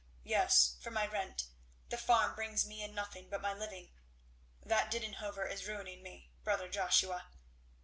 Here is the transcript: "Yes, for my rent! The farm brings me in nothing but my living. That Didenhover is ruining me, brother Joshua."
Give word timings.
"Yes, 0.23 0.77
for 0.81 0.89
my 0.89 1.05
rent! 1.05 1.43
The 1.89 1.97
farm 1.99 2.33
brings 2.33 2.65
me 2.65 2.81
in 2.81 2.95
nothing 2.95 3.29
but 3.29 3.39
my 3.39 3.53
living. 3.53 3.91
That 4.65 4.89
Didenhover 4.91 5.45
is 5.47 5.67
ruining 5.67 6.01
me, 6.01 6.31
brother 6.43 6.67
Joshua." 6.69 7.27